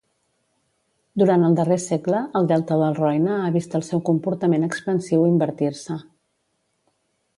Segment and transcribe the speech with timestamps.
[1.21, 5.99] Durant el darrer segle, el delta del Roine ha vist el seu comportament expansiu invertir-se.